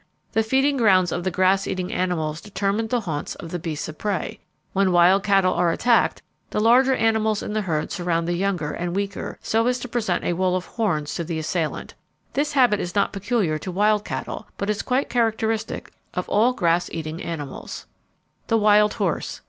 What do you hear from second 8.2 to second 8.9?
the younger